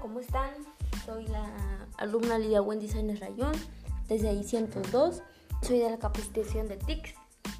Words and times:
¿cómo 0.00 0.20
están? 0.20 0.54
Soy 1.04 1.26
la 1.26 1.48
alumna 1.98 2.38
Lidia 2.38 2.62
Wendy 2.62 2.88
Sáenz 2.88 3.20
Rayón, 3.20 3.52
desde 4.08 4.28
ahí 4.28 4.42
102. 4.42 5.22
Soy 5.62 5.78
de 5.78 5.90
la 5.90 5.98
capacitación 5.98 6.68
de 6.68 6.76
TICS 6.76 7.14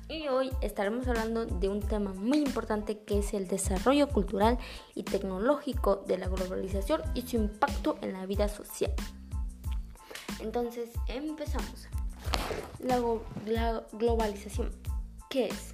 y 0.08 0.28
hoy 0.28 0.50
estaremos 0.60 1.06
hablando 1.08 1.46
de 1.46 1.68
un 1.68 1.80
tema 1.80 2.12
muy 2.12 2.38
importante 2.38 2.98
que 2.98 3.18
es 3.18 3.34
el 3.34 3.48
desarrollo 3.48 4.08
cultural 4.08 4.58
y 4.94 5.02
tecnológico 5.04 5.96
de 6.06 6.18
la 6.18 6.28
globalización 6.28 7.02
y 7.14 7.22
su 7.22 7.36
impacto 7.36 7.98
en 8.02 8.12
la 8.12 8.26
vida 8.26 8.48
social. 8.48 8.92
Entonces, 10.40 10.90
empezamos. 11.08 11.88
La, 12.78 13.00
la 13.46 13.86
globalización, 13.92 14.70
¿qué 15.30 15.46
es? 15.46 15.73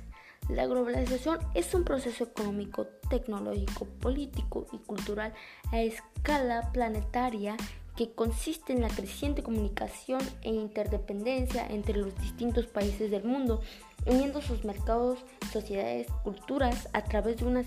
La 0.52 0.66
globalización 0.66 1.38
es 1.54 1.72
un 1.74 1.84
proceso 1.84 2.24
económico, 2.24 2.86
tecnológico, 3.08 3.84
político 4.00 4.66
y 4.72 4.78
cultural 4.78 5.32
a 5.70 5.80
escala 5.80 6.72
planetaria 6.72 7.56
que 7.96 8.12
consiste 8.12 8.72
en 8.72 8.80
la 8.80 8.88
creciente 8.88 9.44
comunicación 9.44 10.20
e 10.42 10.48
interdependencia 10.48 11.66
entre 11.68 11.96
los 11.96 12.18
distintos 12.20 12.66
países 12.66 13.12
del 13.12 13.22
mundo, 13.22 13.60
uniendo 14.06 14.42
sus 14.42 14.64
mercados, 14.64 15.20
sociedades, 15.52 16.08
culturas 16.24 16.88
a 16.94 17.04
través 17.04 17.36
de 17.36 17.44
una 17.44 17.64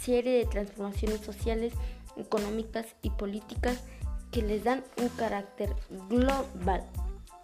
serie 0.00 0.38
de 0.38 0.46
transformaciones 0.46 1.20
sociales, 1.20 1.74
económicas 2.16 2.86
y 3.02 3.10
políticas 3.10 3.84
que 4.30 4.40
les 4.40 4.64
dan 4.64 4.82
un 4.96 5.08
carácter 5.10 5.74
global. 6.08 6.88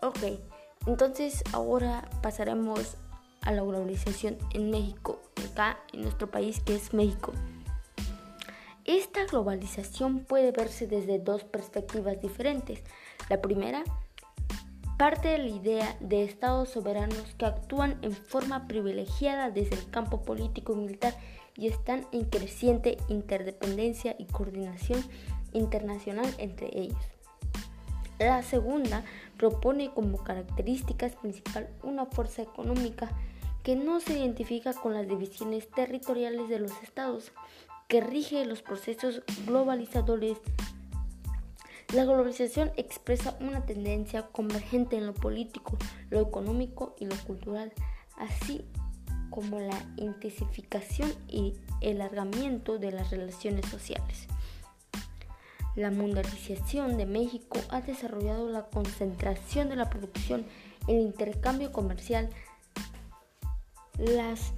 Ok, 0.01 0.41
entonces 0.87 1.42
ahora 1.53 2.09
pasaremos 2.23 2.97
a 3.43 3.53
la 3.53 3.62
globalización 3.62 4.37
en 4.53 4.71
México, 4.71 5.20
acá 5.51 5.78
en 5.92 6.03
nuestro 6.03 6.31
país 6.31 6.61
que 6.61 6.75
es 6.75 6.92
México. 6.92 7.33
Esta 8.84 9.25
globalización 9.27 10.20
puede 10.20 10.53
verse 10.53 10.87
desde 10.87 11.19
dos 11.19 11.45
perspectivas 11.45 12.20
diferentes. 12.20 12.83
La 13.29 13.41
primera 13.41 13.84
parte 14.98 15.29
de 15.29 15.39
la 15.39 15.48
idea 15.48 15.97
de 16.01 16.25
estados 16.25 16.70
soberanos 16.70 17.34
que 17.39 17.47
actúan 17.47 17.98
en 18.03 18.12
forma 18.12 18.67
privilegiada 18.67 19.51
desde 19.51 19.77
el 19.77 19.91
campo 19.91 20.23
político 20.23 20.73
y 20.73 20.77
militar 20.77 21.14
y 21.57 21.69
están 21.69 22.07
en 22.12 22.25
creciente 22.25 22.98
interdependencia 23.09 24.14
y 24.19 24.25
coordinación 24.27 25.03
internacional 25.53 26.27
entre 26.39 26.69
ellos. 26.79 26.98
La 28.19 28.42
segunda 28.42 29.05
propone 29.39 29.91
como 29.95 30.19
características 30.23 31.17
principal 31.17 31.70
una 31.83 32.05
fuerza 32.05 32.42
económica 32.42 33.11
que 33.62 33.77
no 33.77 34.00
se 34.00 34.19
identifica 34.19 34.72
con 34.72 34.94
las 34.94 35.06
divisiones 35.06 35.70
territoriales 35.70 36.48
de 36.48 36.58
los 36.58 36.72
estados, 36.83 37.33
que 37.89 38.00
rige 38.00 38.44
los 38.47 38.62
procesos 38.62 39.22
globalizadores. 39.47 40.39
La 41.92 42.05
globalización 42.05 42.70
expresa 42.77 43.36
una 43.41 43.67
tendencia 43.67 44.28
convergente 44.28 44.97
en 44.97 45.06
lo 45.06 45.14
político, 45.14 45.77
lo 46.08 46.20
económico 46.20 46.94
y 46.98 47.06
lo 47.06 47.17
cultural, 47.27 47.72
así 48.17 48.64
como 49.30 49.58
la 49.61 49.78
intensificación 49.97 51.12
y 51.28 51.55
alargamiento 51.83 52.78
de 52.78 52.92
las 52.92 53.11
relaciones 53.11 53.67
sociales. 53.67 54.27
La 55.77 55.91
mundialización 55.91 56.97
de 56.97 57.06
México 57.06 57.58
ha 57.70 57.80
desarrollado 57.80 58.48
la 58.50 58.67
concentración 58.67 59.69
de 59.69 59.77
la 59.77 59.89
producción, 59.89 60.45
el 60.89 61.00
intercambio 61.00 61.70
comercial, 61.70 62.28
las 64.01 64.53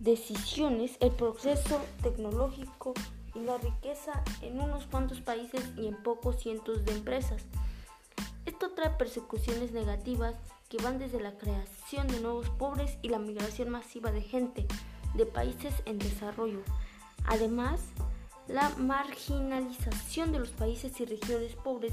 decisiones, 0.00 0.96
el 1.00 1.12
proceso 1.12 1.80
tecnológico 2.02 2.94
y 3.34 3.40
la 3.40 3.56
riqueza 3.58 4.22
en 4.42 4.60
unos 4.60 4.86
cuantos 4.86 5.20
países 5.20 5.62
y 5.76 5.86
en 5.86 5.96
pocos 6.02 6.40
cientos 6.40 6.84
de 6.84 6.92
empresas. 6.92 7.42
Esto 8.44 8.70
trae 8.70 8.90
persecuciones 8.90 9.72
negativas 9.72 10.34
que 10.68 10.82
van 10.82 10.98
desde 10.98 11.20
la 11.20 11.36
creación 11.38 12.08
de 12.08 12.20
nuevos 12.20 12.48
pobres 12.50 12.98
y 13.02 13.08
la 13.08 13.18
migración 13.18 13.70
masiva 13.70 14.10
de 14.10 14.22
gente 14.22 14.66
de 15.14 15.26
países 15.26 15.74
en 15.86 15.98
desarrollo. 15.98 16.62
Además, 17.24 17.80
la 18.48 18.70
marginalización 18.70 20.32
de 20.32 20.40
los 20.40 20.50
países 20.50 20.98
y 21.00 21.04
regiones 21.04 21.54
pobres 21.54 21.92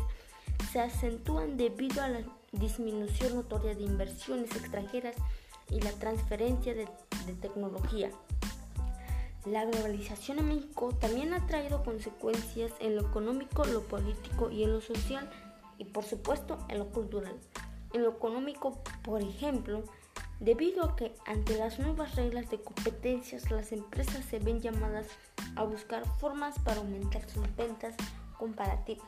se 0.72 0.80
acentúan 0.80 1.58
debido 1.58 2.02
a 2.02 2.08
la 2.08 2.22
disminución 2.52 3.36
notoria 3.36 3.76
de 3.76 3.84
inversiones 3.84 4.56
extranjeras 4.56 5.16
y 5.70 5.82
la 5.82 5.92
transferencia 5.92 6.74
de, 6.74 6.88
tecnología. 7.34 8.12
La 9.46 9.66
globalización 9.66 10.40
en 10.40 10.48
México 10.48 10.94
también 11.00 11.34
ha 11.34 11.46
traído 11.46 11.84
consecuencias 11.84 12.72
en 12.80 12.96
lo 12.96 13.04
económico, 13.08 13.64
lo 13.66 13.84
político 13.84 14.50
y 14.50 14.64
en 14.64 14.74
lo 14.74 14.82
social 14.82 15.30
y 15.78 15.86
por 15.86 16.04
supuesto 16.04 16.58
en 16.70 16.80
lo 16.80 16.88
cultural. 16.90 17.36
En 17.94 18.04
lo 18.04 18.12
económico, 18.12 18.82
por 19.04 19.22
ejemplo, 19.22 19.84
debido 20.40 20.84
a 20.84 20.96
que 20.96 21.16
ante 21.26 21.58
las 21.58 21.80
nuevas 21.80 22.16
reglas 22.16 22.50
de 22.50 22.62
competencias 22.62 23.52
las 23.52 23.72
empresas 23.72 24.26
se 24.26 24.40
ven 24.40 24.62
llamadas 24.62 25.08
a 25.56 25.64
buscar 25.64 26.04
formas 26.20 26.58
para 26.60 26.78
aumentar 26.78 27.30
sus 27.30 27.56
ventas 27.56 27.96
comparativas. 28.38 29.08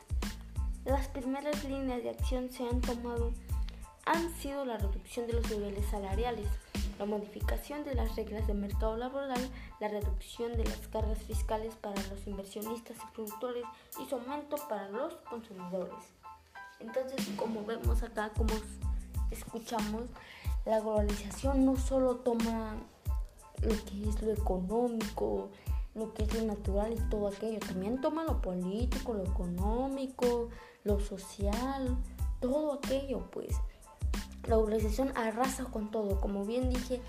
Las 0.84 1.08
primeras 1.08 1.64
líneas 1.64 2.02
de 2.02 2.10
acción 2.10 2.50
se 2.50 2.66
han 2.66 2.80
tomado 2.80 3.32
han 4.06 4.34
sido 4.36 4.64
la 4.64 4.78
reducción 4.78 5.26
de 5.26 5.34
los 5.34 5.50
niveles 5.50 5.84
salariales, 5.86 6.46
la 6.98 7.04
modificación 7.04 7.84
de 7.84 7.94
las 7.94 8.16
reglas 8.16 8.46
de 8.46 8.54
mercado 8.54 8.96
laboral, 8.96 9.40
la 9.80 9.88
reducción 9.88 10.56
de 10.56 10.64
las 10.64 10.88
cargas 10.88 11.18
fiscales 11.18 11.74
para 11.76 12.00
los 12.08 12.26
inversionistas 12.26 12.96
y 12.96 13.14
productores 13.14 13.64
y 14.00 14.08
su 14.08 14.16
aumento 14.16 14.56
para 14.68 14.88
los 14.88 15.14
consumidores. 15.28 15.94
Entonces, 16.80 17.26
como 17.36 17.64
vemos 17.64 18.02
acá, 18.02 18.30
como 18.36 18.54
escuchamos, 19.30 20.04
la 20.64 20.80
globalización 20.80 21.64
no 21.64 21.76
solo 21.76 22.16
toma 22.16 22.76
lo 23.62 23.84
que 23.84 24.08
es 24.08 24.22
lo 24.22 24.32
económico, 24.32 25.50
lo 25.94 26.14
que 26.14 26.24
es 26.24 26.34
lo 26.34 26.42
natural 26.46 26.92
y 26.92 27.10
todo 27.10 27.28
aquello, 27.28 27.58
también 27.58 28.00
toma 28.00 28.24
lo 28.24 28.40
político, 28.40 29.14
lo 29.14 29.24
económico, 29.24 30.48
lo 30.84 31.00
social, 31.00 31.96
todo 32.40 32.74
aquello, 32.74 33.28
pues 33.30 33.56
la 34.48 34.56
globalización 34.56 35.12
arrasa 35.16 35.64
con 35.64 35.90
todo. 35.90 36.20
Como 36.20 36.44
bien 36.44 36.70
dije, 36.70 37.00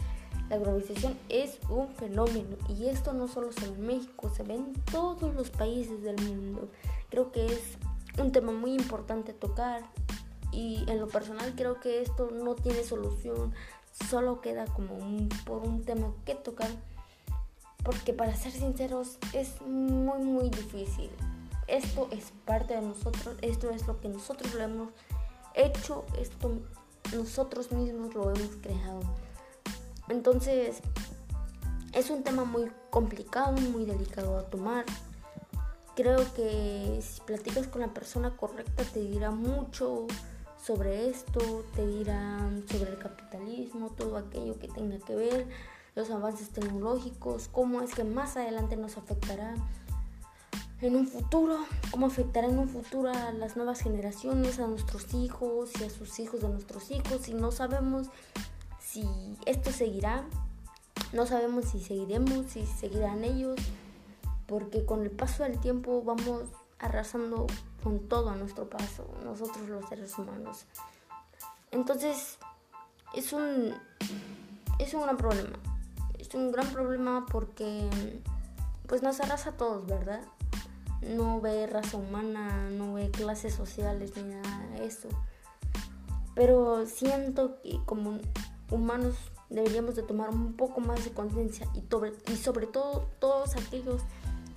la 0.49 0.57
globalización 0.57 1.17
es 1.29 1.59
un 1.69 1.87
fenómeno 1.89 2.57
y 2.67 2.87
esto 2.87 3.13
no 3.13 3.27
solo 3.27 3.51
se 3.51 3.61
ve 3.69 3.75
en 3.75 3.87
México, 3.87 4.29
se 4.35 4.43
ve 4.43 4.55
en 4.55 4.73
todos 4.91 5.33
los 5.33 5.49
países 5.49 6.03
del 6.03 6.21
mundo. 6.21 6.69
Creo 7.09 7.31
que 7.31 7.45
es 7.45 7.77
un 8.17 8.31
tema 8.31 8.51
muy 8.51 8.73
importante 8.73 9.33
tocar 9.33 9.83
y 10.51 10.83
en 10.87 10.99
lo 10.99 11.07
personal 11.07 11.53
creo 11.55 11.79
que 11.79 12.01
esto 12.01 12.29
no 12.31 12.55
tiene 12.55 12.83
solución, 12.83 13.53
solo 14.09 14.41
queda 14.41 14.65
como 14.65 14.95
un, 14.95 15.29
por 15.45 15.63
un 15.63 15.83
tema 15.83 16.11
que 16.25 16.35
tocar 16.35 16.69
porque 17.83 18.13
para 18.13 18.35
ser 18.35 18.51
sinceros 18.51 19.17
es 19.33 19.61
muy 19.61 20.19
muy 20.19 20.49
difícil. 20.49 21.09
Esto 21.67 22.07
es 22.11 22.33
parte 22.45 22.73
de 22.73 22.81
nosotros, 22.81 23.35
esto 23.41 23.69
es 23.69 23.87
lo 23.87 23.99
que 24.01 24.09
nosotros 24.09 24.53
lo 24.55 24.63
hemos 24.63 24.89
hecho, 25.53 26.05
esto 26.17 26.51
nosotros 27.15 27.71
mismos 27.71 28.13
lo 28.13 28.33
hemos 28.33 28.55
creado. 28.61 29.01
Entonces, 30.07 30.81
es 31.93 32.09
un 32.09 32.23
tema 32.23 32.43
muy 32.43 32.71
complicado, 32.89 33.53
muy 33.53 33.85
delicado 33.85 34.37
a 34.37 34.43
tomar. 34.43 34.85
Creo 35.95 36.33
que 36.33 36.99
si 37.01 37.21
platicas 37.21 37.67
con 37.67 37.81
la 37.81 37.93
persona 37.93 38.35
correcta 38.37 38.83
te 38.83 39.01
dirá 39.01 39.31
mucho 39.31 40.07
sobre 40.61 41.09
esto, 41.09 41.65
te 41.75 41.85
dirá 41.85 42.39
sobre 42.69 42.91
el 42.91 42.99
capitalismo, 42.99 43.89
todo 43.97 44.17
aquello 44.17 44.57
que 44.59 44.67
tenga 44.67 44.97
que 44.99 45.15
ver, 45.15 45.47
los 45.95 46.09
avances 46.11 46.49
tecnológicos, 46.49 47.49
cómo 47.51 47.81
es 47.81 47.93
que 47.93 48.03
más 48.03 48.37
adelante 48.37 48.77
nos 48.77 48.97
afectará 48.97 49.55
en 50.81 50.95
un 50.95 51.07
futuro, 51.07 51.57
cómo 51.91 52.07
afectará 52.07 52.47
en 52.47 52.57
un 52.57 52.69
futuro 52.69 53.11
a 53.11 53.31
las 53.31 53.57
nuevas 53.57 53.81
generaciones, 53.81 54.59
a 54.59 54.67
nuestros 54.67 55.13
hijos 55.13 55.71
y 55.79 55.83
a 55.83 55.89
sus 55.89 56.19
hijos 56.19 56.41
de 56.41 56.49
nuestros 56.49 56.89
hijos. 56.91 57.27
Y 57.27 57.33
no 57.33 57.51
sabemos 57.51 58.07
si 58.79 59.03
esto 59.45 59.71
seguirá, 59.71 60.23
no 61.11 61.25
sabemos 61.25 61.65
si 61.65 61.81
seguiremos, 61.81 62.45
si 62.47 62.65
seguirán 62.65 63.23
ellos, 63.23 63.59
porque 64.47 64.85
con 64.85 65.01
el 65.01 65.11
paso 65.11 65.43
del 65.43 65.59
tiempo 65.59 66.01
vamos 66.03 66.43
arrasando 66.79 67.47
con 67.83 67.99
todo 67.99 68.29
a 68.29 68.35
nuestro 68.35 68.69
paso, 68.69 69.05
nosotros 69.23 69.67
los 69.67 69.87
seres 69.89 70.17
humanos. 70.17 70.65
Entonces, 71.71 72.37
es 73.13 73.33
un, 73.33 73.73
es 74.79 74.93
un 74.93 75.01
gran 75.01 75.17
problema. 75.17 75.57
Es 76.17 76.33
un 76.33 76.51
gran 76.51 76.67
problema 76.71 77.25
porque 77.31 77.89
pues 78.87 79.03
nos 79.03 79.19
arrasa 79.19 79.51
a 79.51 79.53
todos, 79.53 79.85
¿verdad? 79.85 80.21
No 81.01 81.41
ve 81.41 81.67
raza 81.67 81.97
humana, 81.97 82.69
no 82.69 82.93
ve 82.93 83.09
clases 83.11 83.53
sociales 83.53 84.11
ni 84.15 84.23
nada 84.23 84.67
de 84.75 84.85
eso. 84.85 85.09
Pero 86.35 86.85
siento 86.85 87.61
que 87.61 87.79
como 87.85 88.19
humanos 88.71 89.15
deberíamos 89.49 89.95
de 89.95 90.03
tomar 90.03 90.29
un 90.29 90.53
poco 90.53 90.79
más 90.79 91.03
de 91.03 91.11
conciencia 91.11 91.67
y, 91.73 91.83
y 92.31 92.35
sobre 92.37 92.67
todo 92.67 93.09
todos 93.19 93.55
aquellos 93.55 94.01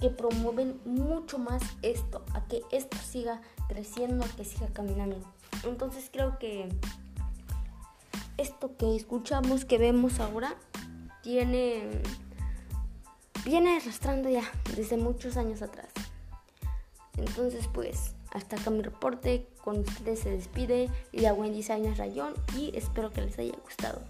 que 0.01 0.11
promueven 0.11 0.81
mucho 0.85 1.39
más 1.39 1.63
esto, 1.83 2.25
a 2.35 2.45
que 2.47 2.63
esto 2.73 2.97
siga 2.99 3.41
creciendo, 3.69 4.25
a 4.25 4.29
que 4.29 4.45
siga 4.45 4.67
caminando. 4.73 5.17
Entonces 5.65 6.11
creo 6.13 6.39
que 6.39 6.69
esto 8.37 8.77
que 8.77 8.97
escuchamos, 8.97 9.65
que 9.65 9.79
vemos 9.79 10.19
ahora, 10.19 10.57
tiene 11.23 12.03
viene 13.45 13.77
arrastrando 13.77 14.29
ya 14.29 14.43
desde 14.77 14.97
muchos 14.97 15.37
años 15.37 15.63
atrás. 15.63 15.92
Entonces, 17.17 17.69
pues, 17.73 18.15
hasta 18.33 18.57
acá 18.57 18.71
mi 18.71 18.83
reporte. 18.83 19.47
Con 19.63 19.81
ustedes 19.81 20.21
se 20.21 20.31
despide 20.31 20.89
la 21.13 21.35
Wendy 21.35 21.59
Designer 21.59 21.97
Rayón 21.97 22.35
y 22.57 22.77
espero 22.77 23.13
que 23.13 23.23
les 23.23 23.39
haya 23.39 23.55
gustado. 23.63 24.01